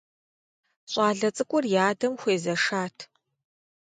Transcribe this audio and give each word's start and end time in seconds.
Щӏалэ 0.91 1.29
цӏыкӏур 1.35 1.63
и 1.75 1.77
адэм 1.87 2.13
хуезэшат. 2.21 2.97